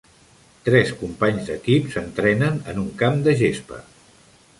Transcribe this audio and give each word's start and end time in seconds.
Tres 0.67 0.93
companys 1.01 1.45
d'equip 1.51 1.91
s'entrenen 1.95 2.57
en 2.73 2.81
un 2.85 2.89
camp 3.03 3.21
de 3.29 3.37
gespa. 3.43 3.83